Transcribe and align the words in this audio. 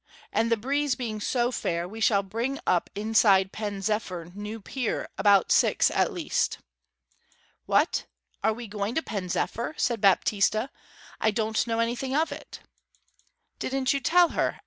And 0.33 0.51
the 0.51 0.57
breeze 0.57 0.95
being 0.95 1.19
so 1.21 1.51
fair 1.51 1.87
we 1.87 2.01
shall 2.01 2.23
bring 2.23 2.57
up 2.65 2.89
inside 2.95 3.51
Pen 3.51 3.83
zephyr 3.83 4.31
new 4.33 4.59
pier 4.59 5.07
about 5.15 5.51
six 5.51 5.91
at 5.91 6.11
least.' 6.11 6.57
'What 7.67 8.07
are 8.43 8.51
we 8.53 8.65
going 8.65 8.95
to 8.95 9.03
Pen 9.03 9.29
zephyr?' 9.29 9.75
said 9.77 10.01
Baptista. 10.01 10.71
'I 11.19 11.29
don't 11.29 11.67
know 11.67 11.77
anything 11.77 12.15
of 12.15 12.31
it.' 12.31 12.61
'Didn't 13.59 13.93
you 13.93 13.99
tell 13.99 14.29
her?' 14.29 14.57